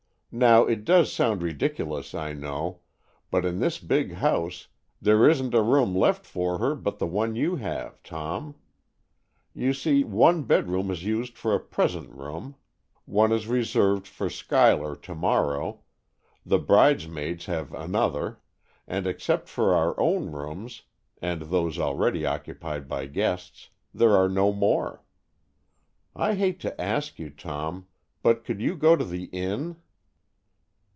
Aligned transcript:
Now, 0.33 0.63
it 0.63 0.85
does 0.85 1.11
sound 1.11 1.41
ridiculous, 1.43 2.15
I 2.15 2.31
know, 2.31 2.79
but 3.31 3.43
in 3.43 3.59
this 3.59 3.79
big 3.79 4.13
house 4.13 4.69
there 5.01 5.27
isn't 5.27 5.53
a 5.53 5.61
room 5.61 5.93
left 5.93 6.25
for 6.25 6.57
her 6.59 6.73
but 6.73 6.99
the 6.99 7.05
one 7.05 7.35
you 7.35 7.57
have, 7.57 8.01
Tom. 8.01 8.55
You 9.53 9.73
see, 9.73 10.05
one 10.05 10.43
bedroom 10.43 10.89
is 10.89 11.03
used 11.03 11.37
for 11.37 11.53
a 11.53 11.59
'present 11.59 12.11
room,' 12.15 12.55
one 13.03 13.33
is 13.33 13.45
reserved 13.49 14.07
for 14.07 14.29
Schuyler 14.29 14.95
to 14.95 15.13
morrow, 15.13 15.81
the 16.45 16.59
bridesmaids 16.59 17.47
have 17.47 17.73
another, 17.73 18.39
and 18.87 19.05
except 19.05 19.49
for 19.49 19.75
our 19.75 19.99
own 19.99 20.31
rooms, 20.31 20.83
and 21.21 21.41
those 21.41 21.77
already 21.77 22.25
occupied 22.25 22.87
by 22.87 23.05
guests, 23.05 23.69
there 23.93 24.15
are 24.15 24.29
no 24.29 24.53
more. 24.53 25.03
I 26.15 26.35
hate 26.35 26.61
to 26.61 26.79
ask 26.81 27.19
you, 27.19 27.31
Tom, 27.31 27.87
but 28.23 28.45
could 28.45 28.61
you 28.61 28.77
go 28.77 28.95
to 28.95 29.03
the 29.03 29.25
Inn?" 29.25 29.75